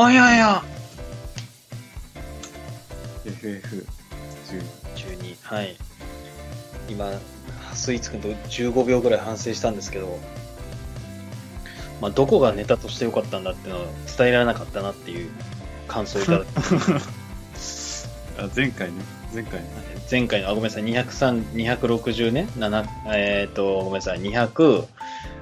[0.00, 0.62] あ、いやいや。
[3.24, 3.84] FF12。
[4.94, 5.36] 12。
[5.42, 5.76] はい。
[6.88, 7.10] 今、
[7.74, 10.20] スイーツくんと15秒ぐらい反省したんですけど、
[12.00, 15.30] まあ、どこがネタとしてよかったんだっていうのは伝えられなかったなっていう
[15.88, 16.50] 感想をいただいて、
[18.38, 19.02] あ前回ね、
[19.34, 19.66] 前回ね。
[20.08, 24.20] 前回の、あ、ごめんなさい、203 260ね、7えっ、と、ごめんなさい、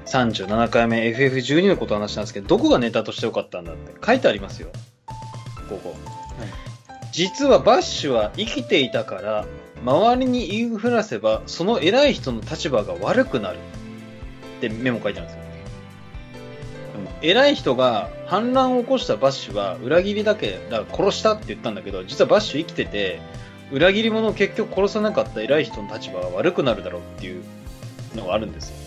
[0.07, 4.69] 237回目 FF12 のことを話したんですけど、どこがネタとしてよかったんだって書いてありますよ。
[5.69, 5.95] ここ。
[7.13, 9.47] 実はバッシュは生きていたから、
[9.85, 13.59] 周りに言いふらせば、その偉い人の立場が悪くなる。
[14.59, 15.47] ってメモ書いてあるんですよ。
[17.23, 23.21] 偉い人が反乱を起こしたバッシュは裏切りだけ、だから殺したって言ったんだけど、実はバッシュ生きてて、
[23.73, 27.43] 裏切り者を結局殺さなかった偉い人の立場が悪くなるだろうっていう
[28.15, 28.86] のがあるんですよ。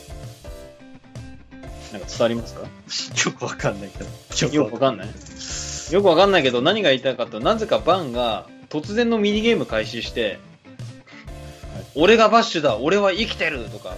[1.92, 2.62] なんか伝わりますか？
[3.26, 4.58] よくわかんないけど。
[4.58, 5.08] よくわかんない
[5.92, 10.40] よくわかんないけど何が言いたいかとなぜかバンが突然のミニゲーム開始して、
[11.96, 13.96] 俺がバッシュだ俺は生きてるとか、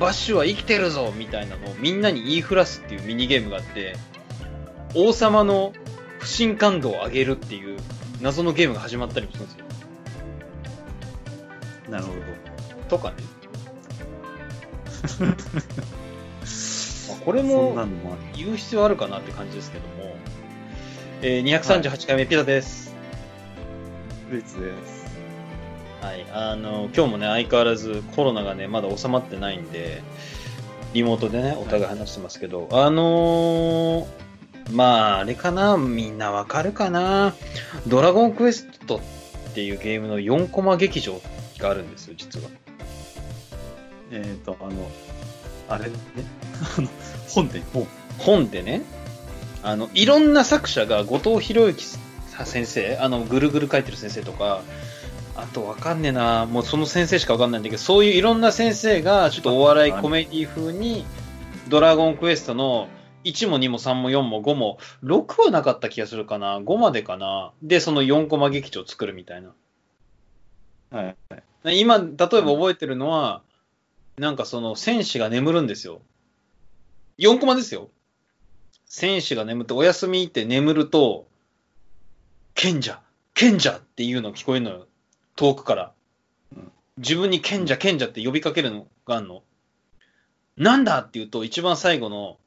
[0.00, 3.96] バッシュは生きてるぞみたいなのをみんなに言いふらすっていうミニゲームがあって、
[4.94, 5.74] 王様の
[6.18, 7.78] 不信感度を上げるっていう
[8.22, 9.66] 謎のゲームが始まったりもするんですよ。
[11.90, 12.12] なるほ
[12.88, 13.16] とかね。
[17.26, 17.74] まあこれも。
[18.36, 20.16] 言う必要あるかなって感じですけども、
[21.22, 22.94] えー、238回目ピザです。
[24.30, 25.06] 別です。
[26.02, 30.02] はい、あの、今日もね、相変わらずコロナがね、まだ収まってないんで、
[30.92, 34.26] リモートでね、お互い話してますけど、あのー
[34.72, 37.34] まあ、あれかな、みんなわかるかな、
[37.86, 38.96] ドラゴンクエスト
[39.50, 41.20] っていうゲームの4コマ劇場
[41.58, 42.50] があるんですよ、実は。
[44.10, 44.72] えっ、ー、と、あの、
[45.68, 45.96] あれね、
[47.28, 47.86] 本で、本。
[48.18, 48.82] 本でね、
[49.62, 51.84] あの、いろんな作者が後藤博之
[52.44, 54.62] 先生、あの、ぐるぐる書いてる先生とか、
[55.34, 61.04] あとわかんねえな、もうその先生しかわかんないんだけど、そういういろんな先生が、ちょっとお笑いコメディ風に、
[61.68, 62.88] ドラゴンクエストの
[63.24, 67.52] 1も2も3も4も5も、6はなかった気がするかな、5までかな。
[67.62, 69.52] で、その4コマ劇場を作るみたいな。
[70.90, 71.16] はい。
[71.64, 73.42] はい今、例えば覚えてるのは、
[74.18, 76.00] なんかその戦士が眠るんですよ。
[77.18, 77.90] 4コマですよ。
[78.84, 81.26] 戦士が眠って、お休みって眠ると、
[82.54, 83.00] 賢者、
[83.34, 84.86] 賢者っていうの聞こえるのよ。
[85.34, 85.92] 遠くから。
[86.98, 89.42] 自分に賢者、賢者って呼びかけるのがあるの。
[90.56, 92.38] なんだって言うと、一番最後の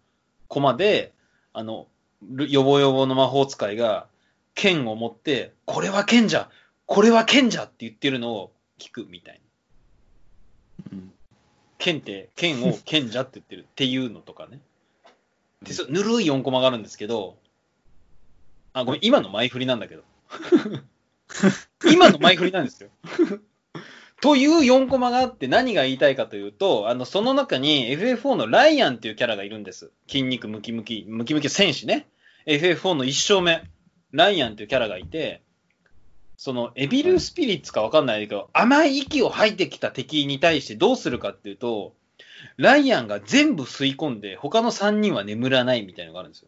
[0.47, 1.13] コマで、
[1.53, 1.87] あの、
[2.23, 4.07] るよぼよぼの魔法使いが、
[4.55, 6.49] 剣を持って、これは賢者
[6.89, 9.41] これは賢者って言ってるのを聞くみたいな。
[11.79, 11.85] うん。
[11.85, 14.61] 剣って、剣を 賢者って言ってるっていうのとかね。
[15.63, 17.37] で、そぬるい4コマがあるんですけど、
[18.73, 20.03] あ、ごめん、今の前振りなんだけど。
[21.91, 22.89] 今の前振りなんですよ。
[24.21, 29.91] という4コマがあって何が言いたいかというと、あの、その中に FF4 のライアンっていうキャラがいるんです。
[30.07, 32.07] 筋肉ムキムキ、ムキムキ戦士ね。
[32.45, 33.63] FF4 の1勝目、
[34.11, 35.41] ライアンっていうキャラがいて、
[36.39, 41.93] その、エビルスピリッツかわかんないけど、甘い息を吐いてきた敵に対してどうするかっていうと、
[42.55, 46.47] ライアンが全部吸い込んで、他の3人は眠らないみたいなのがあるんですよ。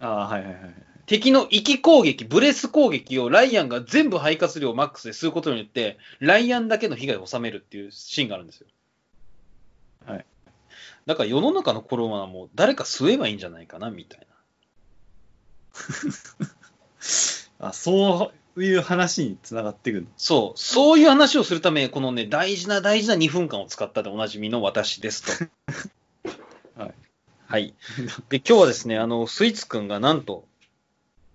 [0.00, 0.74] ああ、はいはいはい。
[1.06, 8.66] 敵の息攻撃、ブレス攻撃をライアンが全部肺活量マックスで吸うことによって、ライアンだけの被害を収めるっていうシーンがあるんですよ。
[10.04, 10.26] はい。
[11.06, 14.26] だから世の中のコロナはもう誰か吸えばいいんじゃないかな、みたいな。
[17.58, 20.08] あ、そういう話につながってくるの？
[20.16, 25.48] そう、そういう話をするため、このね、大事な大事な2分間を使ったでおなじみの私です
[26.24, 26.30] と。
[26.76, 26.94] はい。
[27.46, 27.74] はい。
[28.28, 30.46] で、今日はですね、あの、スイーツくんがなんと、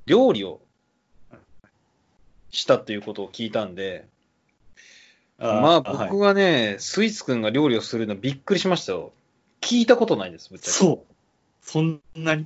[0.06, 0.59] 料理を
[2.50, 4.06] したということを聞いたんで、
[5.38, 9.12] まあ僕ははね、スイーツくんが料理をするのびっくりしましたよ。
[9.62, 10.71] 聞いたことないです、ぶっちゃけ。
[10.71, 11.13] そう。
[11.62, 12.45] そんなに？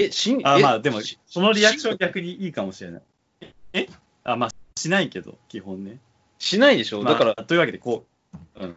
[0.00, 3.02] え、しん、あ、えまあでもし、そのリアクション逆にいいかもしれない。
[3.72, 3.88] え？
[4.22, 5.98] あ、まあ、しないけど、基本ね。
[6.38, 8.06] しないでしょ、まあだから、というわけで、こ
[8.56, 8.76] う、うん。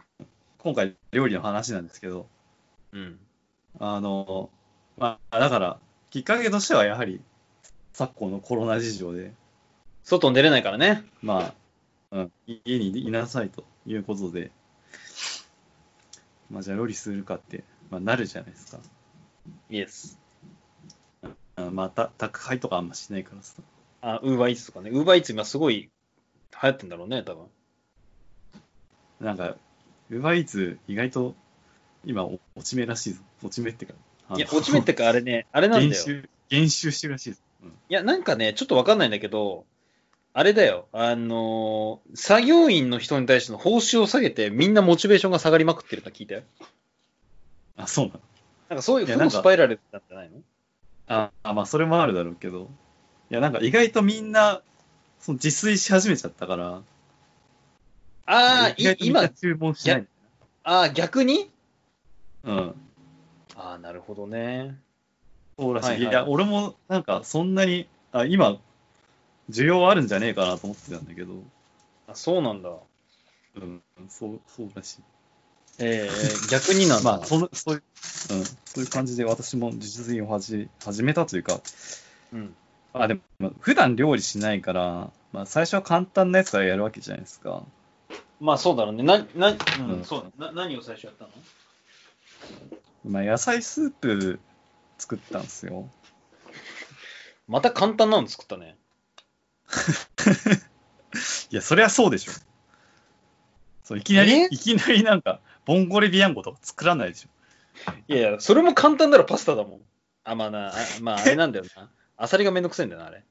[0.58, 2.26] 今回、料理の話なんですけど、
[2.90, 3.20] うん。
[3.78, 4.50] あの、
[4.98, 5.78] まあ、だから、
[6.10, 7.20] きっかけとしてはやはり、
[7.92, 9.32] 昨今のコロナ事情で、
[10.02, 11.04] 外に出れないからね。
[11.22, 11.54] ま
[12.10, 14.50] あ、うん、家にいなさいということで、
[16.50, 18.80] まあ、じゃあ料理するかって、まあ、なるじゃないですか。
[19.70, 20.18] イエス。
[21.56, 23.54] あまあ、た宅配とかあんましないからさ。
[24.00, 24.90] あ、ウーバーイーツとかね。
[24.90, 25.88] ウーバーイーツ今すごい流
[26.60, 27.46] 行ってんだろうね、多分。
[29.20, 29.56] なんか、
[30.10, 31.34] ウーバーイーツ意外と
[32.04, 33.22] 今お落ち目らしいぞ。
[33.42, 33.94] 落ち目ってか。
[34.36, 36.04] いや、落ち目ってかあれね、 あれなんだよ。
[36.04, 37.42] 減収、減収してるらしいです。
[37.62, 39.64] うんいや、なんかね、ちょっとわかんないんだけど、
[40.34, 46.42] あれだよ、あのー作業員の人に対しての報酬を下げて、みんなモチベーションが下がりまくってるの聞いたよ。
[47.76, 48.20] あ、そうなの
[48.70, 50.42] なんかそういう負いやなんかのスパイラルなんじゃないの？
[51.12, 52.70] ああ、まあ、それもあるだろうけど。
[53.30, 54.62] いや、なんか意外とみんな、
[55.20, 56.82] その自炊し始めちゃったから、
[58.24, 60.06] ああ、今、注文しない。
[60.62, 61.50] ああ、逆に？
[62.44, 62.74] うん。
[63.56, 64.78] ああ、なるほどね。
[65.58, 65.88] そうらしい。
[65.88, 68.56] はいはいいや、俺もなんかそんなに、あ、今、
[69.50, 71.34] 需要あるんじゃねえかなと思ってたんだけど、
[72.06, 72.70] あそうなんだ。
[73.56, 75.02] うん、そう、そうらしい。
[75.78, 77.16] ええ逆になんだ。
[77.18, 77.82] まあ、その、そういう、
[78.34, 81.60] うん、そういう感じで私も自炊を始始めたというか、
[82.32, 82.54] うん。
[82.92, 87.62] あ、でも、普段料理しないから、まあ、最初は簡単なやつからやるわけじゃないですか。
[88.38, 89.02] まあそうだろうね。
[89.04, 90.46] な、な、う、うんんそうだ。
[90.46, 91.30] な、何を最初やったの？
[93.04, 94.40] まあ、野菜スープ
[94.98, 95.88] 作ったんですよ。
[97.48, 98.76] また簡単なの作ったね。
[101.50, 102.32] いや、そりゃそうでしょ。
[103.84, 107.28] そう、いきなりえ、いきなりなんか、ボンゴレビアンコとか作らないでしょ。
[108.08, 109.80] いやいや、それも簡単ならパスタだもん。
[110.24, 111.90] あ、まあな、あまああれなんだよな。
[112.16, 113.24] アサリがめんどくさいんだよな、あれ。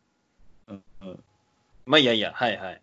[0.68, 1.24] うんうん、
[1.86, 2.82] まあいいやいや、はいはい。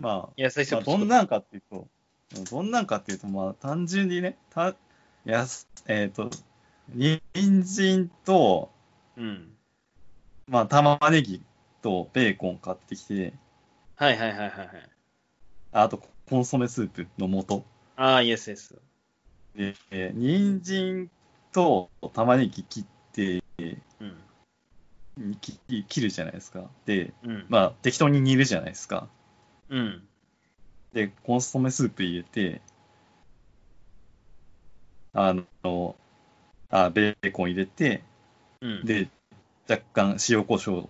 [0.00, 1.88] まあ、野菜スまあ、ープ作っどんなんかっていうと、
[2.50, 4.74] どんなんかっていうと、まあ、単純にね、た
[5.24, 6.30] やすえっ、と、
[6.94, 7.20] 人
[7.64, 8.70] 参と、
[9.16, 9.52] うん。
[10.48, 11.42] まあ、玉ねぎ
[11.82, 13.34] とベーコン買ってきて、
[13.96, 14.68] はいはいはいはいはい。
[15.72, 17.64] ああと、コンソメスープの素。
[17.96, 18.76] ああ、イエスです。
[19.56, 21.10] で、えー人参
[21.52, 23.42] と玉ねぎ切って、
[23.98, 25.34] うん。
[25.40, 26.70] 切切るじゃないですか。
[26.86, 27.46] で、うん。
[27.48, 29.08] まあ、適当に煮るじゃないですか。
[29.68, 30.06] うん。
[30.92, 32.60] で、コンソメスープ入れて、
[35.12, 35.34] あ
[35.64, 35.96] の、
[36.70, 38.04] あ、ベーコン入れて、
[38.60, 38.84] うん。
[38.84, 39.08] で、
[39.68, 40.88] 若干塩コショウ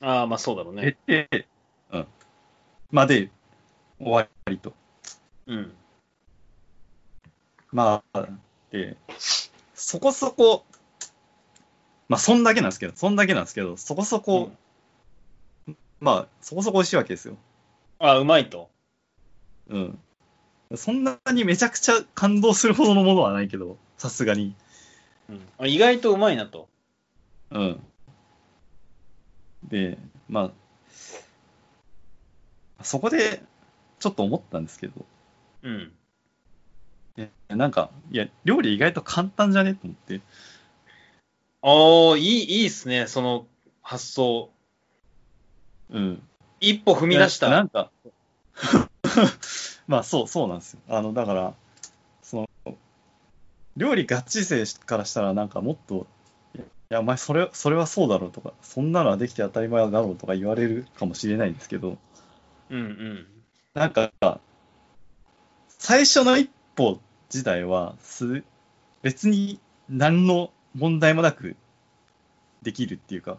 [0.00, 1.26] ああ、まあそうだろう入れね。
[1.28, 1.48] て、
[1.90, 2.06] うん。
[2.90, 3.30] まあで、
[4.04, 4.74] 終わりと。
[5.46, 5.72] うん。
[7.72, 8.28] まあ、
[8.70, 8.96] で、
[9.74, 10.64] そこそこ、
[12.08, 14.52] まあそんだけなんですけど、そんだけなんですけど、そこそこ、
[16.00, 17.36] まあそこそこ美味しいわけですよ。
[17.98, 18.68] ああ、うまいと。
[19.68, 19.98] うん。
[20.76, 24.54] そんなにめちゃくちゃ感動するほどのものはないけど、さすがに。
[25.30, 25.66] うんあ。
[25.66, 26.68] 意外とうまいなと。
[27.50, 27.80] うん。
[29.64, 29.98] で、
[30.28, 30.52] ま
[32.78, 33.42] あ、そこで、
[34.04, 35.06] ちょっと思ったんですけど、
[35.62, 35.92] うん。
[37.16, 39.72] いやなんか、いや、料理意外と簡単じゃね？
[39.72, 40.20] と思って。
[41.62, 43.46] ああ、いい、いいっすね、その
[43.80, 44.50] 発想。
[45.88, 46.22] うん。
[46.60, 47.48] 一歩踏み出した。
[47.48, 47.90] なんか、
[49.88, 50.80] まあ、そう、そうなんですよ。
[50.90, 51.54] あの、だから、
[52.22, 52.76] その、
[53.78, 56.06] 料理ガチ勢からしたら、なんかもっと、
[56.54, 56.60] い
[56.90, 61.96] や、お前、それ、それはそうだろうとか、そんなのはできて当たり前だろうとか言われるかもしれないんですけど、
[62.70, 63.33] うんうん。
[63.74, 64.12] なんか、
[65.68, 68.44] 最初の一歩自体は、す、
[69.02, 71.56] 別に何の問題もなく
[72.62, 73.38] できるっていうか、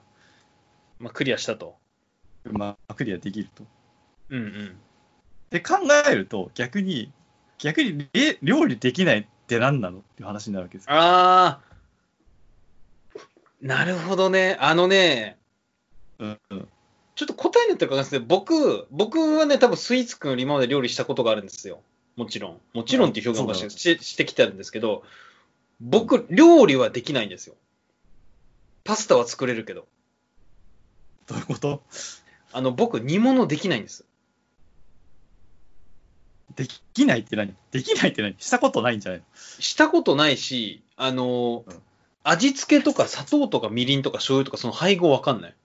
[0.99, 1.77] まあクリアしたと。
[2.43, 3.63] まあ、クリアできると。
[4.29, 4.77] うんうん。
[5.51, 7.13] で考えると、逆に、
[7.57, 10.95] 逆に、え、料理できないって何なのっていう話になるわけですよ。
[10.95, 11.59] ああ、
[13.61, 14.57] なるほどね。
[14.59, 15.37] あのね、
[16.19, 16.67] うんうん。
[17.15, 21.81] ちょっと答えになってるかわかんないですけど、僕、僕はね、多分スイーツくん今まで料理したことがあるんですよ。
[22.17, 22.61] もちろん。
[22.73, 25.03] もちろんっていう表現をしししてきてるんですけど、
[25.79, 27.55] 僕、料理はできないんですよ。
[28.83, 29.87] パスタは作れるけど。
[31.27, 31.81] どういうこと？
[32.51, 34.05] あの、僕、煮物できないんです。
[36.55, 37.53] できないって何？
[37.71, 38.35] できないって何？
[38.39, 39.25] したことないんじゃないの？
[39.33, 41.81] したことないし、あの、うん
[42.27, 45.55] 味付けとか砂糖とかみりんとか醤油とかその配合わかんない。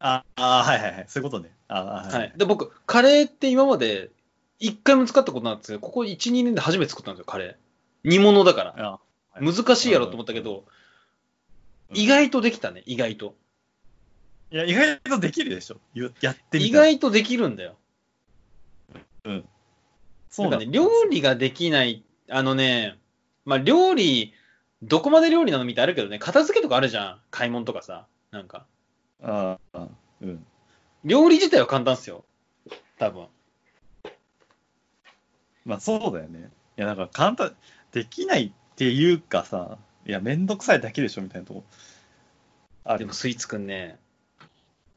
[0.00, 1.04] ああ、はいはいはい。
[1.08, 1.50] そういうことね。
[1.68, 2.12] ああ、はい。
[2.12, 2.32] はい。
[2.36, 4.10] で、僕、カレーって今まで
[4.58, 8.08] 一回も使ったことなかったんですけど、ここ1、2年で初めて作ったんですよ、カレー。
[8.08, 8.74] 煮物だから。
[8.76, 10.62] あはい難しいやろと思ったけど、うん
[11.92, 13.34] 意外とできたね、意外と。
[14.52, 15.78] いや、意外とできるでしょ。
[15.92, 16.70] ゆやってみ意。
[16.70, 17.74] 外とできるんだよ。
[20.30, 22.96] そうなんなんかね、料理ができない、あのね、
[23.44, 24.32] まあ料理、
[24.82, 27.20] どこまで料理なのみたいあるけどね、片付けとかあるじゃん。
[27.30, 28.06] 買い物とかさ。
[28.30, 28.66] なんか。
[29.22, 29.88] ああ、
[30.20, 30.46] うん。
[31.04, 32.24] 料理自体は簡単っすよ。
[32.98, 33.26] 多分。
[35.64, 36.50] まあそうだよね。
[36.76, 37.54] いや、だか簡単、
[37.92, 41.64] できないっていうかさ、いや、めんどくさいだけでしょみたいなとこ。
[42.84, 43.98] あでもスイーツくんね、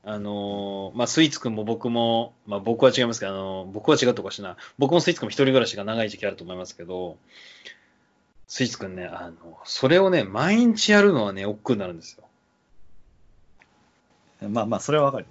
[0.05, 7.17] あのーまあ、スイーツくんも僕も、まあ、僕は違いますけど、あのー僕は違うとかしな、僕もスイーツくんも一人暮らしが長い時期あると思いますけど、
[8.47, 12.23] スイーツくんね、あの、それをね、毎日やるのはね、億劫になるんですよ。
[14.49, 15.25] まあまあ、それはわかる。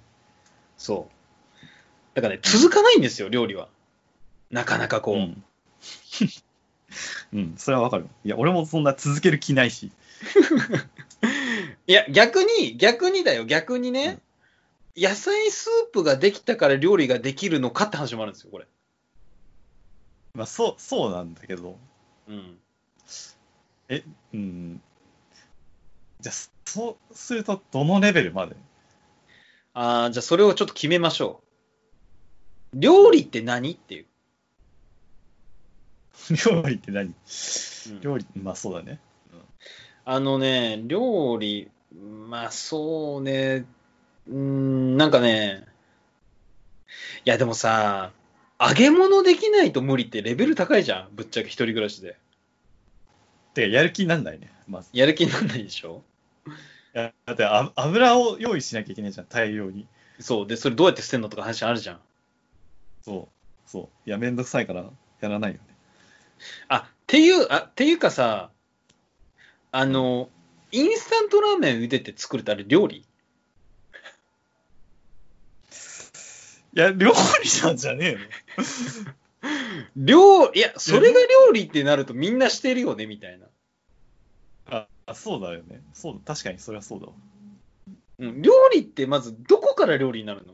[0.77, 1.67] そう。
[2.15, 3.69] だからね、続かないんですよ、料理は。
[4.51, 5.15] なかなかこう。
[5.15, 5.43] うん。
[7.33, 8.07] うん、それはわかる。
[8.23, 9.91] いや、俺もそんな続ける気ないし。
[11.87, 14.19] いや、逆に、逆にだよ、逆にね、
[14.95, 18.67] 野菜スープができたから料理ができるのかって話もあるんですよ、これ。
[20.35, 21.77] まあ、そう、そうなんだけど。
[22.27, 22.59] うん。
[24.33, 24.81] うん。
[26.21, 28.55] じゃあ、そうすると、どのレベルまで？
[29.73, 31.41] ああ、じゃあそれをちょっと決めましょ
[32.73, 32.79] う。
[32.79, 34.05] 料理って何っていう。
[36.45, 37.07] 料理って何？
[37.07, 38.99] うん料理、まあそうだね。
[40.05, 41.69] あのね、料理、
[42.29, 43.65] まあそうね、
[44.27, 45.65] うーん、なんかね、
[47.25, 48.11] いやでもさ、
[48.59, 52.17] 揚げ物できないと無理ってレベル高いじゃん、ぶっちゃけ一人暮らしで。
[53.53, 54.51] てか、やる気になんないね。
[54.67, 54.89] まず。
[54.93, 56.03] やる気になんないでしょ？
[56.09, 56.12] い
[56.93, 59.87] やだってあ、油を用意しなきゃいけないじゃん、大量に。
[60.19, 60.47] そう。
[60.47, 61.99] で、それどうやって捨てんのとか話あるじゃん。
[63.01, 63.69] そう。
[63.69, 64.09] そう。
[64.09, 64.85] いや、めんどくさいから、
[65.19, 65.63] やらないよね。
[66.67, 68.51] あ、っていう、あ、っていうかさ、
[69.71, 70.29] あの、
[70.71, 72.97] インスタントラーメン茹でて作るってあれ料理？
[76.75, 79.13] いや、料理なんじゃねえの
[79.95, 83.47] 料、いや、それが料理ってなるとみんなしてるよね、みたいな。
[84.65, 85.81] あ、あそうだよね。
[85.93, 87.13] そうだ、確かにそれはそうだわ。
[88.19, 90.53] うん、料理ってまずどこから料理になるの？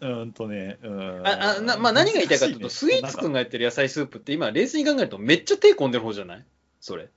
[0.00, 1.26] うーんとね、うーん。
[1.26, 3.34] ああなまあ、何が言いたいかというと、スイーツくんが。
[3.34, 6.44] がやってる野菜スープって今、冷静に考えるとめっちゃ手込んでる方じゃない？
[6.80, 7.08] それ。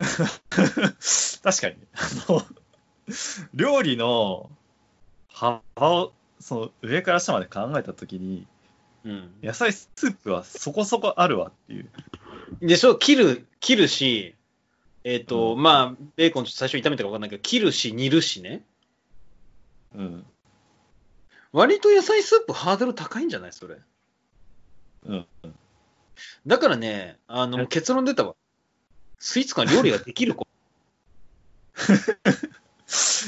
[0.00, 1.76] 確かに。
[1.94, 2.42] あの、
[3.54, 4.50] 料理の
[5.28, 8.44] 幅を、その上から下まで考えたときに、
[9.04, 9.32] うん。
[9.40, 11.88] 野菜スープはそこそこあるわっていう。
[12.60, 14.34] でしょ切る、切るし、
[15.04, 18.64] えっ、と、うんまあ、ベーコンちょっと最初炒めたか分かんないけど、切るし、煮るしね。
[19.94, 20.26] うん。
[21.52, 23.52] 割と野菜スープハードル高いんじゃない？
[23.52, 23.76] それ。
[25.06, 25.26] うん。
[26.46, 28.34] だからね、あの、え結論出たわ。
[29.18, 30.46] スイーツ感料理ができる子。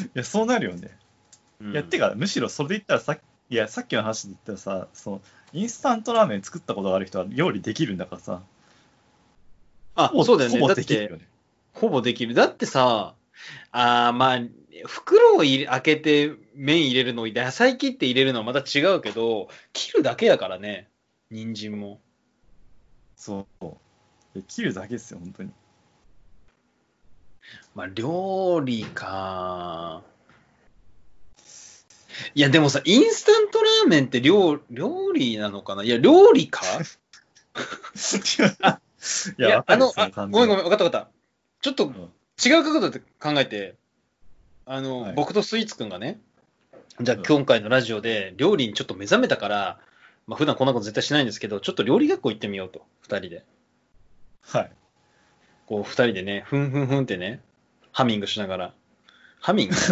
[0.05, 0.97] いや、そうなるよね。
[1.61, 3.21] うんいや、てか、むしろそれで言ったらさっ
[3.51, 5.21] いや、さっきの話で言ったらさ、その、
[5.55, 8.43] インスタントラーメン作ったことがある人は料理できるんだからさ。
[10.01, 10.61] あそうだよね。
[10.61, 11.29] だってできるよ、ね。
[11.73, 12.33] ほぼできる。
[12.33, 13.17] だってさ、
[13.73, 14.41] あーまあ、
[14.87, 20.89] 袋を開けて麺入れるの、野菜切って入れるのはまた違うけど、切るだけやからね。
[21.33, 22.01] 人参も。
[23.17, 23.67] そう。
[24.47, 25.51] 切るだけですよ、本当に。
[27.75, 30.03] まあ、料理か。
[32.35, 35.83] いや、でもさ、インスタントラーメンって料料理なのかな？
[35.83, 36.63] いや、料理か？
[39.39, 41.09] いや、あの、あごめんごめん、わかったわかった。
[41.61, 42.11] ちょっとうん
[42.45, 43.77] 違う角度で考えて、
[44.65, 46.21] あの、はい僕とスイーツくんがね、
[47.01, 49.79] じゃあうん今回のラジオで料理にちょっと目覚めたから、
[50.27, 53.45] まあ普段こんなこと絶対しないんですけど、ちょっと料理学校行ってみようと、二人で。
[54.43, 54.71] はい。
[55.67, 57.41] こう二人でね、ふんふんふんってね、
[57.93, 58.75] ハミングしながら。
[59.41, 59.75] ハミング？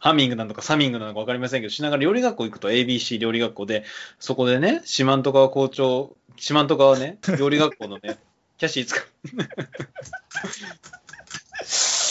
[0.00, 3.84] ハミングなのかサミングなのか分かりませんけど、しながら料理学校行くと ABC 料理学校で、
[4.18, 8.18] そこでね、四万十川校長、四万十川ね、料理学校のね、
[8.56, 9.36] キャシーつか、キ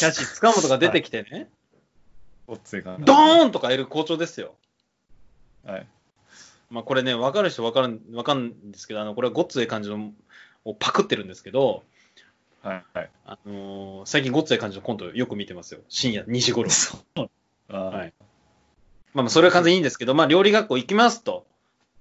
[0.05, 1.49] ャシー塚本が出てきてね、
[2.45, 2.99] おっついかな。
[2.99, 4.53] ドーンとかやる校長ですよ。
[5.65, 5.87] はい。
[6.69, 10.11] まあこれね、分かる人分かる、分かるんですけど、あの、これはごっつええ感じの、
[10.63, 11.83] をパクってるんですけど、
[12.61, 12.83] はい。
[12.93, 13.09] はい。
[13.25, 15.79] あのー最近ごっつええ感じのコントよく見てますよ。
[15.89, 16.69] 深夜2時頃。
[16.69, 17.29] そう。
[17.69, 18.13] あーはい
[19.13, 21.47] まあまあ、それは完全にいいんですけど、まあ、料理学校行きますと。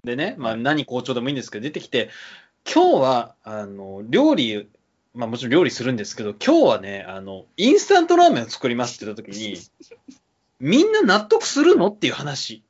[0.04, 2.10] でね、まあ、何校長でもいいんですけど、出てきて、
[2.64, 4.68] 今日は、あの、料理、
[5.14, 9.58] まあ、もちろん料理するんですけど、今日はね、あの、インスタントラーメンを作りますって言った時に、
[10.60, 12.62] みんな納得するのっていう話。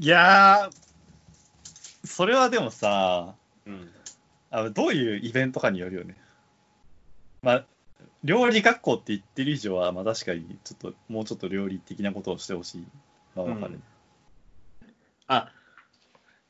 [0.00, 3.34] いやー、それはでもさ、
[3.66, 3.90] うん。
[4.50, 6.16] あどういうイベントかによるよね。
[7.42, 7.66] まあ、
[8.22, 12.86] 料理学校って言ってる以上は、まあ確かに、ちょっと、もうちょっと料理的なことをしてほしい。
[13.34, 13.74] まあわかる。
[13.74, 13.82] うん
[15.34, 15.52] あ、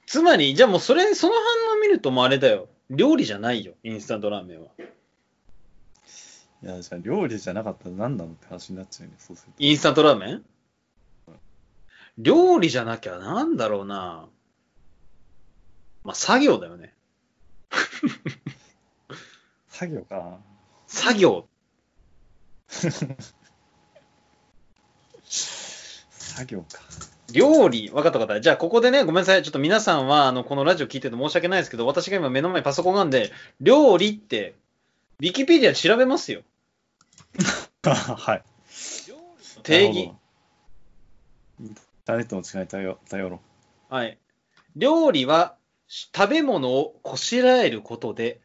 [0.07, 1.43] つまり、じゃあもうそれ、その反
[1.77, 2.69] 応見るともうあれだよ。
[2.91, 4.69] 料理じゃないよ、インスタントラーメンは。
[6.63, 9.63] いや、じゃあ料理じゃなかったら何なのって話になっちゃうよね、そうすると。
[9.63, 10.45] インスタントラーメン？
[12.19, 14.29] 料理じゃなきゃなんだろうな。
[16.05, 16.95] まあ、作業だよね。
[19.69, 20.39] 作業か。
[20.87, 21.49] 作業。
[26.11, 26.67] 作業か。
[27.31, 28.41] 料理、わかったわかった。
[28.41, 29.43] じゃあ、ここでね、ごめんなさい。
[29.43, 34.55] ちょっと皆さんは、あの、このラジオ聞いてて申し訳ないですけど、私が今目の前にパソコンなんで、料理って、
[35.21, 36.43] ウィキペディアで調べますよ。
[37.85, 38.43] はい。
[39.63, 40.13] 定義。
[41.61, 43.41] インターネットの力に頼頼ろ
[43.89, 44.19] はい。
[44.77, 45.57] 料理は、
[45.89, 48.41] 食べ物をこしらえることで、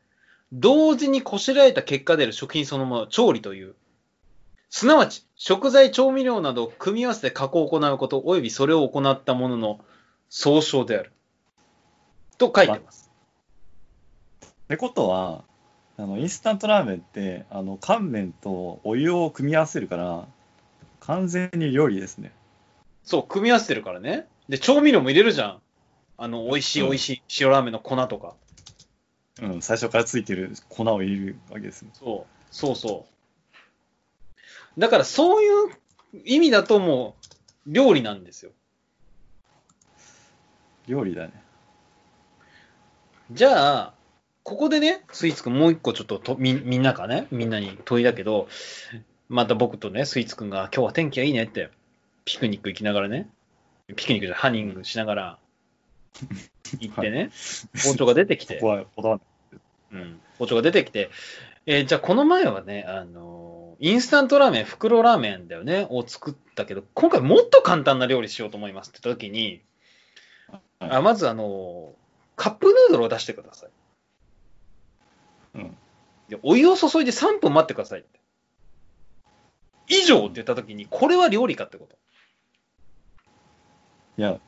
[0.52, 3.76] 同時にこしらえた結果である食品そのものを調理という。
[4.70, 9.80] すなわち、食材、調味料などを組み合わせて加工を行うこと、及びそれを行ったものの
[10.30, 11.12] 総称である。
[12.38, 13.10] と書いてます。
[14.42, 14.46] う。
[14.46, 15.44] ってことは、
[15.98, 20.28] あの、インスタントラーメンって、あの、乾麺とお湯を組み合わせるから、
[21.00, 22.32] 完全に料理ですね。
[23.04, 24.28] そう、組み合わせてるからね。
[24.50, 25.62] で、調味料も入れるじゃん。
[26.18, 28.36] あの、美味しいうん美味しい塩ラーメンの粉とか。
[29.42, 31.92] うん、最初からついてる粉を入れるわけですね。
[31.94, 33.17] そう、そうそう。
[34.78, 35.70] だからそういう
[36.26, 37.16] 意味だとも
[37.68, 38.52] う料理なんですよ。
[40.88, 41.34] 料理だね。
[43.32, 43.94] じゃあ、
[44.44, 48.48] ここでね、スイーツくんもう一個ちょっととみみんなかね、みんなに問いだけど、
[49.28, 51.70] また僕とね、スイーツくんが今日は天気がいいねって、
[52.24, 53.30] ピクニック行きながらね、
[53.96, 55.40] ピクニックじゃハニングしながら
[56.80, 57.32] 行ってね、
[57.84, 58.56] 包丁が出てきて。
[58.62, 59.22] ここ、はこだわん
[59.92, 61.10] うん、包丁が出てきて、
[61.66, 63.47] えーじゃあこの前はね、あのー
[63.80, 69.62] インスタントラーメン、袋ラーメンだよね、を作ったけど、今回もっと簡単な料理しようと思いますって言った時に、
[70.50, 70.58] は
[70.88, 72.08] いあまずあのー
[72.38, 73.70] カップヌードルを出してください。
[75.56, 75.78] うん。
[76.30, 78.20] でお湯を注いで3分待ってくださいって。
[79.88, 81.98] 以上って言った時に、これは料理かってこと。
[84.20, 84.40] いや、い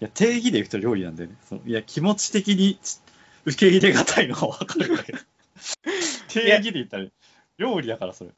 [0.00, 1.36] や、定義で言うと料理なんだよね。
[1.48, 3.00] そのいや、気持ち的にち
[3.46, 5.18] 受け入れがたいのはわかるんだけど。
[6.28, 7.06] 定義で言ったら、
[7.60, 8.30] 料理だから、それ。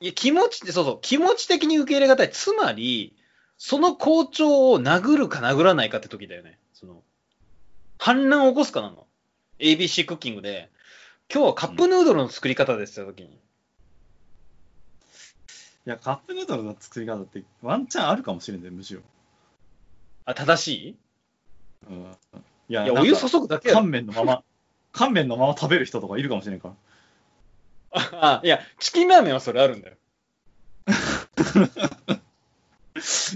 [0.00, 2.30] いや、気持ちって、そうそう、気持ち的に受け入れがたい。
[2.30, 3.14] つまり、
[3.58, 6.58] その校長を殴るか殴らないかって時だよね。
[6.72, 7.02] その、
[7.98, 9.06] 反乱を起こすかなの。
[9.58, 10.70] ABC クッキングで、
[11.32, 13.28] 今日はカップヌードルの作り方ですって時に。
[13.28, 13.32] い
[15.84, 19.00] や、カップヌードルの作り方ってワンチャンあるかもしれんね、むしろ。
[20.24, 20.96] あ、正しい？
[21.90, 22.16] うん。
[22.68, 24.42] いや、いや、お湯注ぐだけやろ乾麺のまま、
[24.92, 26.74] 乾麺のまま食べる人とかいるかもしれんから。
[27.90, 29.96] あ、あいや、チキンラーメンはそれあるんだよ。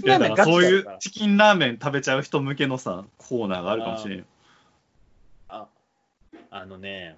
[0.03, 4.25] いや、だからそういうチキンラーメン食べちゃう人向けのさ、コーナーがあるかもしれんよ。
[5.47, 5.67] あ、
[6.51, 7.17] あのね、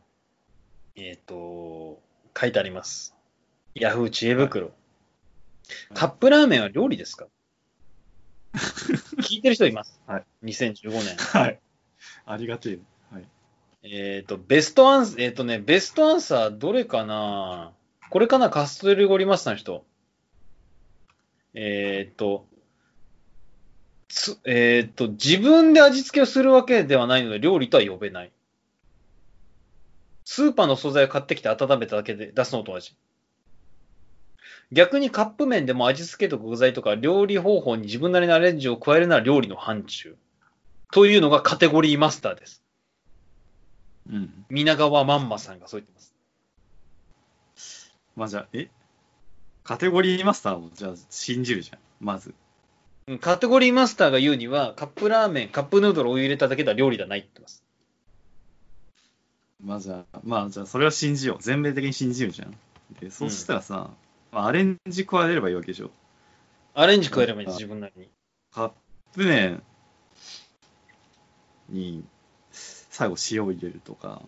[0.95, 2.01] えっ、と、
[2.39, 3.15] 書いてあります。
[3.73, 4.71] ヤフー知恵袋。
[5.93, 7.25] カップラーメンは料理ですか？
[9.21, 9.99] 聞いてる人います？
[10.05, 10.25] はい。
[10.43, 11.17] 2015年。
[11.17, 11.59] はい。
[12.25, 12.79] ありがてえ。
[13.87, 17.71] えっ、と、ベストアンス、えっ、とね、ベストアンサーどれかな？
[18.09, 19.85] これかなカストリゴリマスターの人。
[21.53, 22.47] えっ、と、
[24.07, 28.31] つ、えっ、と、自分で味付けをするわけではないので、料理とは呼べない。
[30.23, 32.95] スーパーの素材を買ってきて温めただけで出すのと同じ。
[34.71, 40.15] 逆にカップ麺でも味付けとか具材とか料理方法に自分なりのアレンジを加えるなら料理の範疇。
[40.91, 42.64] というのがカテゴリーマスターです。
[44.11, 44.45] うん。
[44.49, 46.13] 皆川まんまさんがそう言ってます。
[48.15, 48.69] まあじゃあ、え？
[49.63, 51.79] カテゴリーマスターをじゃあ信じるじゃん。
[51.99, 52.33] まず。
[53.07, 57.63] うんカテゴリーマスターが言うには、カップラーメン、カップヌードルを入れただけでは料理ではないって言ってます。
[59.63, 61.37] まあじゃあ、まあじゃあそれは信じよう。
[61.39, 62.57] 全面的に信じるじゃん。
[62.99, 63.91] で、そしたらさ、
[64.31, 65.91] まあ、アレンジ加えればいいわけでしょ。
[66.73, 68.09] アレンジ加えればいいんです、自分なりに。
[68.51, 68.71] カッ
[69.13, 69.63] プ麺
[71.69, 72.03] に
[72.95, 74.21] 最後塩を入れるとか、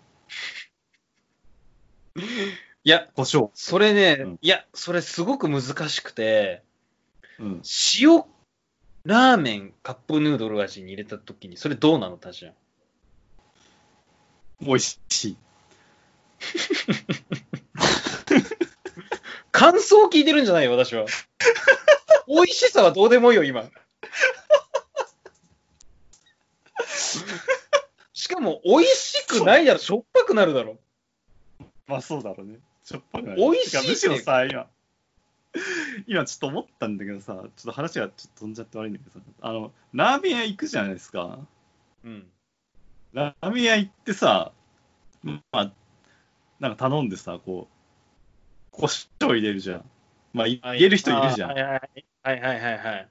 [2.84, 3.50] いや、胡椒。
[3.54, 6.64] それね、うんいや、それすごく難しくて、
[7.40, 7.62] うん。
[7.98, 8.26] 塩
[9.06, 12.54] ラーメン、カップヌードル味に入れたときに、それどうなのタジャン？
[14.60, 15.38] 美味しい。
[19.54, 21.06] 感想を聞いてるんじゃないよ、私は。
[22.28, 23.64] 美味しさはどうでもいいよ、今。
[28.28, 30.78] しかも、美味しくないだろ、しょっぱくなるだろ。
[31.88, 32.60] まあそうだろうね。
[32.84, 33.38] しょっぱくない。
[33.38, 34.68] 美味しいてかむしろさ、今、
[36.08, 41.40] 今ちょっと思ったんだけどさ、ちょっと話がちょっと飛んじゃって悪いんだけどさ、あの、ラーメン屋行くじゃないですか。
[42.04, 42.28] うん。
[43.14, 44.52] ラーメン屋行ってさ、
[45.24, 45.72] まあ、
[46.60, 49.86] なんか頼んでさ、こう、胡椒入れるじゃん。
[50.34, 51.52] まあ、い入れる人いるじゃん。
[51.52, 51.82] はいはい
[52.24, 53.10] はいはいはいはい。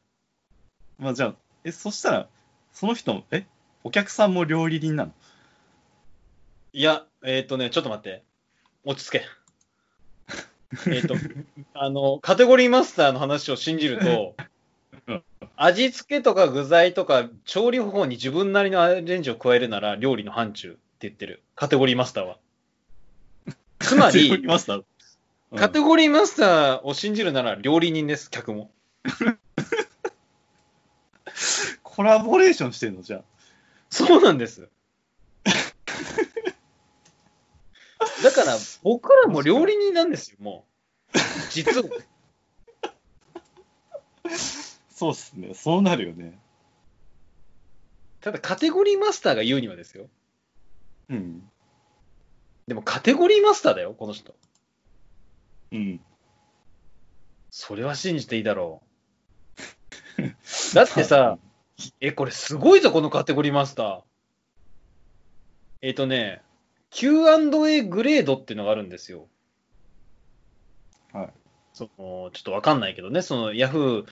[0.98, 2.29] まあじゃあ、え、そしたら、
[2.72, 3.46] その人、え、
[3.87, 5.12] お客さんも料理人なの？
[6.72, 8.25] いや、えっ、とね、ちょっと待って。
[8.85, 9.25] 落ち着け。
[10.90, 11.14] えっと、
[11.72, 14.35] あの、カテゴリーマスターの話を信じると、
[15.07, 15.22] うん
[15.55, 21.44] 味付けとか具材とか調理方法に自分なりのアレンジを加えるなら料理の範疇って言ってる。
[21.55, 22.38] カテゴリーマスターは。
[23.79, 24.85] つまカテゴリり、ーマスター？
[25.53, 28.72] うんカテゴリーマスターを信じるなら料理人です、客も。
[31.85, 33.36] コラボレーションしてんのじゃあ。
[33.90, 34.68] そうなんです。
[38.22, 40.66] だから、僕らも料理人なんですよ、も
[41.14, 41.18] う。
[41.51, 41.85] 実は。
[44.90, 45.55] そうっすね。
[45.55, 46.38] そうなるよね。
[48.20, 50.09] ただ、カテゴリーマスターが言うにはですよ。
[51.09, 51.49] うん。
[52.66, 54.35] でも、カテゴリーマスターだよ、この人。
[55.72, 56.01] うん。
[57.51, 58.83] それは信じていいだろ
[60.18, 60.75] う。
[60.75, 61.38] だってさ、
[62.01, 64.01] え、これすごいぞ、このカテゴリーマスター。
[65.83, 66.43] えっ、とね、
[66.91, 69.29] Q&A グレードっていうのがあるんですよ。
[71.12, 71.33] はい。
[71.73, 74.07] その、ちょっとわかんないけどね、その Yahoo、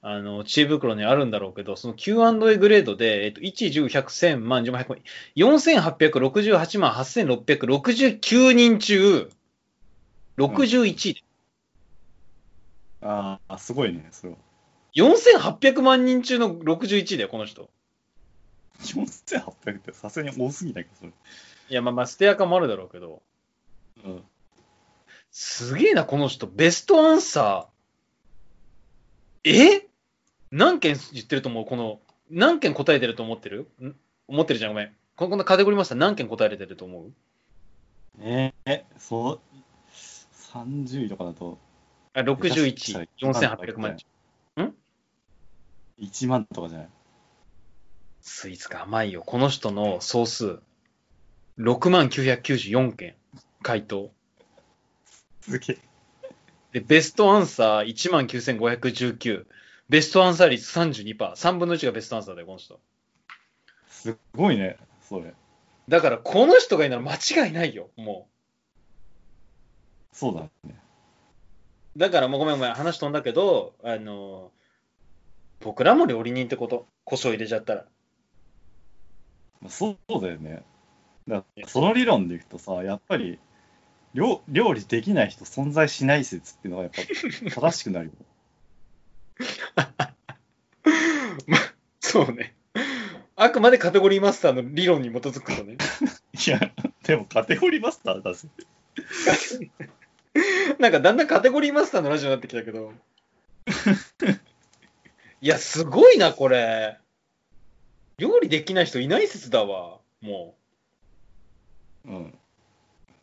[0.00, 4.98] あの、知恵袋にあるんだろうけど、その Q&A グレードで、えっ、と、1、10、100、1000万、10万、100万、
[5.36, 9.30] 4868万8669人中、
[10.36, 11.24] 61位。
[13.02, 14.38] ああ、すごいね、それは。
[14.94, 17.70] 4800万人中の61位だよ、この人。
[18.80, 21.10] 4800ってさすがに多すぎないか、それ。
[21.10, 23.22] いや、まあまあ、ステアカもあるだろうけど、
[24.04, 24.22] うん。
[25.30, 26.46] すげえな、この人。
[26.46, 29.50] ベストアンサー。
[29.50, 29.88] え？
[30.50, 33.68] 何件言ってると思うこの、何件答えてると思ってる？
[33.82, 33.94] ん？
[34.28, 34.92] 思ってるじゃん、ごめん。
[35.16, 37.12] ここのカテゴリーマスター何件答えれてると思う？
[38.20, 39.40] えー、そう、
[40.52, 41.58] 30位とかだと、
[42.12, 44.06] あ ?61、4800万人。
[46.00, 46.88] 1万とかじゃない？
[48.20, 49.22] スイーツが甘いよ。
[49.24, 50.58] この人の総数、
[51.58, 53.14] 6万994件
[53.62, 54.10] 回答。
[55.42, 55.78] すげえ。
[56.72, 59.46] で、ベストアンサー1万9519。
[59.90, 61.16] ベストアンサー率32%。
[61.16, 62.80] 3分の1がベストアンサーだよ、この人。
[63.88, 64.78] すごいね、
[65.08, 65.34] それ。
[65.88, 68.26] だから、この人がいいなら間違いないよ、も
[70.12, 70.74] そうだね。
[71.96, 71.98] う。
[71.98, 74.50] だからもうごめんごめん、話飛んだけど、あの、
[75.64, 76.86] 僕らも料理人ってこと？
[77.04, 77.86] 胡椒入れちゃったら。
[79.62, 80.62] まあそうだよね。
[81.26, 83.38] だその理論でいくとさ、やっぱり
[84.12, 87.00] 料、料理できない人存在しない説っていうのがやっぱ
[87.50, 88.12] 正しくなるよ。
[91.46, 91.56] ま
[92.00, 92.54] そうね。
[93.34, 95.78] あくまでカテゴリーマスターの理論に基づくとね。
[96.46, 96.60] いや、
[97.04, 98.48] でもカテゴリーマスターだぜ。
[100.78, 102.92] なんかだんだんカテゴリーマスターのラジオになってきたけど。
[105.44, 106.98] いや、すごいな、これ。
[108.16, 110.56] 料理できない人いない説だわ、も
[112.06, 112.38] うん。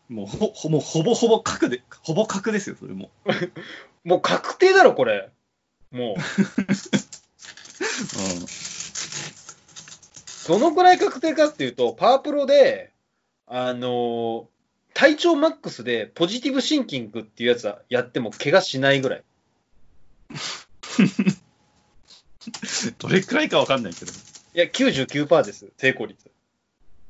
[0.08, 3.10] もうほ、ほもうほぼほぼ角で、ほぼ角ですよ、それも。
[3.26, 3.32] う。
[4.08, 5.32] もう確定だろ、これ。
[5.90, 6.16] もう。
[6.16, 6.20] うん。
[10.48, 12.92] どのくらい確定かっていうと、パワープロで、
[13.48, 14.46] あのー
[14.94, 19.24] 体調マックスでポジティブシンキングっていうやつはやっても怪我しないぐらい。
[22.98, 24.12] どれくらいかわかんないけど。
[24.12, 26.32] いや、99%です、成功率。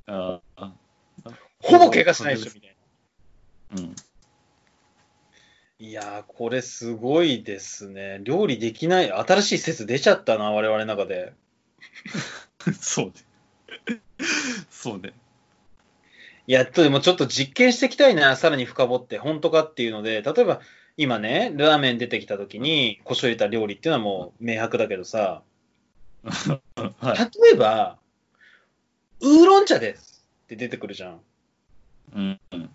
[0.07, 0.73] ああ。
[1.59, 2.75] ほぼ怪我しないでしょ、みたい
[3.75, 3.81] な。
[3.81, 3.95] うん。
[5.79, 8.19] いやー、これすごいですね。
[8.23, 11.33] 料理できない、新しい説出ちゃったな、我々の中で。
[12.79, 13.13] そうね。
[14.69, 15.13] そうね。
[16.47, 20.61] いや、でもちょっと実験していきたいな、さらに深掘って、本当かっていうので、例えば、
[20.97, 25.43] 今ね、ラーメン出てきた時に、胡椒入れた料理っていうのはもう明白だけどさ、
[26.23, 26.61] は
[27.15, 27.17] い。
[27.43, 27.97] 例えば、
[29.21, 31.21] ウーロン茶ですって出てくるじゃん。
[32.15, 32.39] うん。
[32.51, 32.69] うん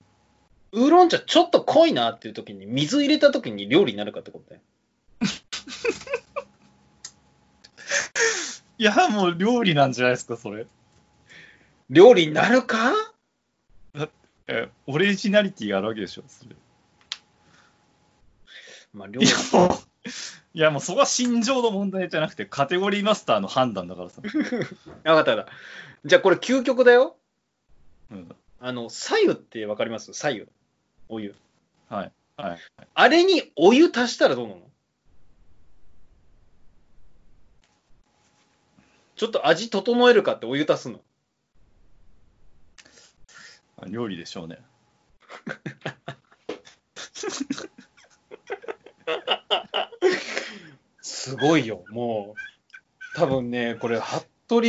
[0.73, 4.63] ウーロン茶ちょっと濃いなっていう時に、水入れた時に料理になるかってことだよ。
[8.77, 10.67] いや、もう料理なんじゃないですか、それ。
[11.89, 12.93] 料理になるか？
[14.49, 16.55] え、オリジナリティがあるわけでしょ、それ。
[18.93, 19.27] まあ、料理
[20.57, 24.23] いや、もう、そこは心情の問題じゃなくて、カテゴリーマスターの判断だからさ。
[25.05, 25.53] あ分かった分かった。
[26.07, 27.19] じゃあこれ究極だよ。
[28.11, 28.35] うん。
[28.61, 30.14] あの、左右ってわかります？
[30.14, 30.47] 左右。
[31.11, 31.35] お湯。
[31.90, 32.12] はい。
[32.38, 32.59] はい。
[32.95, 34.62] あれにお湯足したらどうなの？
[39.16, 41.03] ちょっと味整えるかってお湯足すの？
[43.88, 44.59] 料理でしょうね。
[51.27, 53.17] すごいよ、もう。
[53.17, 54.67] 多分ね、これ、服部、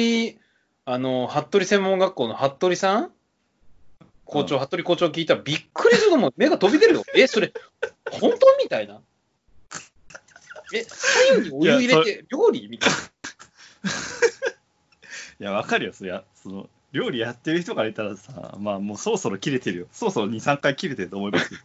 [0.86, 3.12] あの、服部専門学校の服部さん？
[4.26, 6.34] 校長、う服部校長聞いたらびっくりすると思う。
[6.36, 7.04] 目が飛び出るよ。
[7.15, 7.54] え、それ、
[8.10, 9.02] 本当みたいな。
[10.74, 12.98] え、左右にお湯入れて料理みたいな。
[15.39, 16.24] いや、わかるよ、そりゃ。
[16.34, 19.88] その、料理やってる人から言ったらさ、まあもうそろそろ切れてるよ。
[19.91, 21.62] そろそろ2、3回切れてると思いますけど。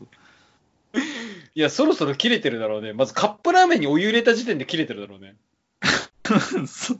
[1.54, 2.92] いや、そろそろ切れてるだろうね。
[2.92, 5.36] まずカップラーメンにお湯入れた時点で切れてるだろうね。
[6.66, 6.96] そ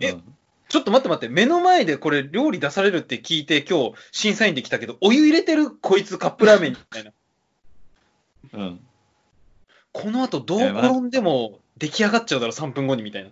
[0.00, 0.36] えうん
[0.70, 7.10] ちょっと待って待って、目の前でこれ料理出されるって聞いて今日審査員で来たけど、お湯入れてるこいつカップラーメンみたいな。
[8.52, 8.80] うん。
[9.90, 13.30] この後どう転んでも出来上がっちゃうだろ、3分後にみたいな。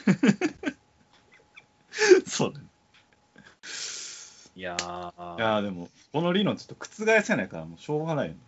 [2.26, 2.64] そうだね。
[4.56, 5.36] いやー。
[5.36, 8.38] いやーでも、この理論ちょっと覆せないから、もうしょうがないよね。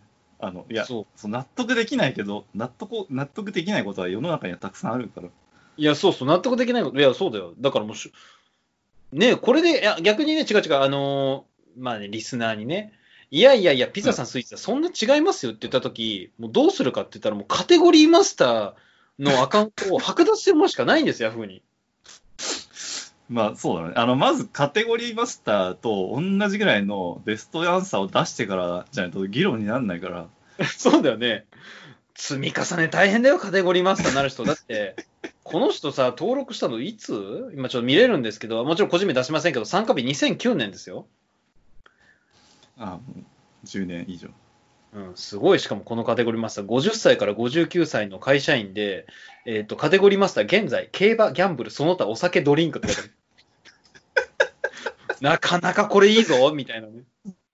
[0.42, 5.28] あの、いや、そう納得できないけど、納得、納得できないことは世の中にはたくさんあるから。
[5.76, 6.98] いや、そうそう、納得できないこと。
[6.98, 7.54] いや、そうだよ。
[7.58, 8.12] だからもうし、
[9.12, 12.92] ねこれで、いや、逆にね、違う違う、あのーまあね、リスナーにね、
[13.30, 18.74] いやいやいや、ピザさん、スイーツさん、そんな違いますよって言ったとき、もうどうするかって言ったら、もうカテゴリーマスター
[19.20, 21.62] のアカウントを剥奪するものしかないんですよ、ヤフーに。
[23.28, 23.94] まあそうだね。
[23.96, 30.26] あの、まずカテゴリーマスターと同じぐらいのベストアンサーを出してからじゃないと議論にならないから。
[30.76, 31.46] そうだよね。
[32.14, 34.44] 積み重ね大変だよ、カテゴリーマスターになる人。
[34.44, 34.96] だって、
[35.44, 37.50] この人さ、登録したのいつ？
[37.54, 41.06] 今ちょっと見れるんですけど、もちろん個人名出しませんけど、参加日2009年ですよ。
[42.76, 44.28] あもう10年以上。
[44.94, 49.06] うん、すごい、しかもこのカテゴリーマスター、50歳から59歳の会社員で、
[49.44, 53.12] えっ、と、カテゴリーマスター、現在、競馬、ギャンブル、その他お酒、ドリンクって書いてある。
[55.20, 57.02] なかなかこれいいぞ、みたいなね。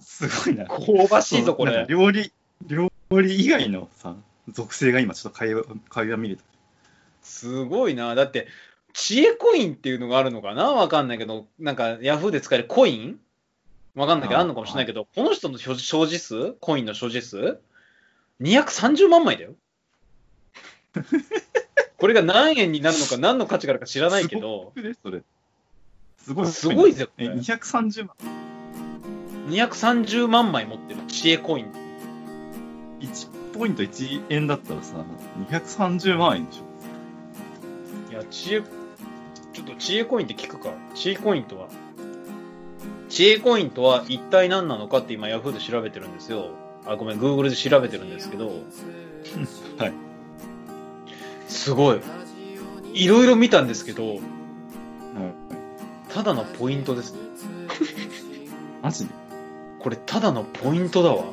[0.01, 0.67] すごいな。
[0.67, 1.87] 香ばしいぞ、これ。
[1.89, 2.33] 料理、
[2.67, 4.17] 料理以外のさ、
[4.49, 6.43] 属性が今ちょっと会話、会話見れた。
[7.23, 8.15] すごいな。
[8.15, 8.49] だって、
[8.93, 10.73] 知恵コインっていうのがあるのかな？
[10.73, 13.21] わかんないけど、なんか、ヤフーで使えるコイン？
[13.95, 16.55] わかんないけど、ああんのかもしれないけど、この人の所所持数？
[16.61, 17.61] コインの所持数
[18.41, 19.55] ?230 万枚だよ。
[21.99, 25.23] これが何円になるのか、何の価値があるか知らないけど、すごくねそれ。
[26.19, 26.47] すごい。
[26.47, 27.35] すごいぜ、こえ、れ。
[27.35, 28.17] 230万。
[29.49, 31.73] 230万枚持ってる知恵コイン。
[33.01, 35.05] 1ポイント1円だったらさ、
[35.51, 38.13] 230万円でしょ。
[38.13, 38.63] いや、知恵、
[39.53, 40.73] ちょっと知恵コインって聞くか。
[40.95, 41.69] 知恵コインとは。
[43.09, 46.51] 知恵コインとは一体何なのかって今 Yahoo で調べてるんですよ。
[46.87, 48.49] あ、ごめん、Google で調べてるんですけど。
[49.79, 49.93] はい。
[51.49, 52.01] すごい。
[52.95, 54.23] いろいろ見たんですけど、うん。
[56.09, 57.19] ただのポイントですね。
[58.83, 59.11] マジで？
[59.81, 61.25] これただのポイントだわ。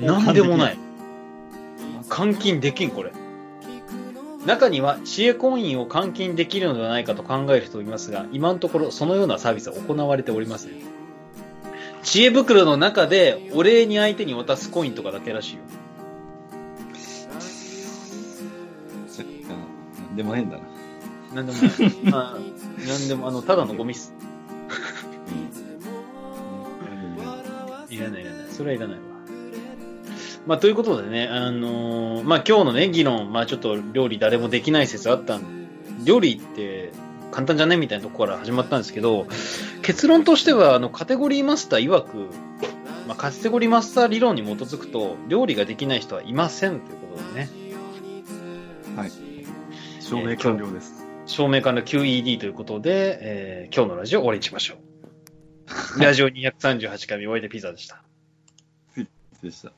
[0.00, 0.78] なんでもない。
[2.08, 3.12] 換金できん、これ。
[4.44, 10.72] 中には、知恵コインを換金できるのではないかと考える人もいますが、今のところそのようなサービスは行われておりません。
[12.02, 15.62] 知恵袋の中で、お礼に相手に渡すコインとかだけらしいよ。
[20.16, 20.62] でもねえんだな。
[21.34, 21.70] なんでもない。
[22.12, 22.38] あ
[22.88, 24.14] なんでも、あの、ただのゴミっす。
[27.90, 28.46] いらないいらない。
[28.50, 29.02] それはいらないわ。
[30.46, 35.66] まあ、ということでね、あのーまあ、今日のね、議論、まあ、ちょっと料理誰もできない説あったん
[36.04, 36.92] 料理って
[37.32, 39.26] 簡単じゃねみたいなところから始まったんですけど、
[39.82, 42.28] 結論としては、あの、カテゴリーマスター曰く、
[43.08, 47.50] まあ、カテゴリーマスター理論に基づくと、料理ができない人はいませんということでね、
[48.96, 49.25] はい。
[50.08, 51.04] 証明完了です。
[51.26, 54.76] 証明完了 QED ということで、えー今日のラジオ終わりにしましょ
[55.96, 56.00] う。
[56.00, 58.04] ラジオ238回目、お相手ピザでした。
[59.42, 59.72] でした。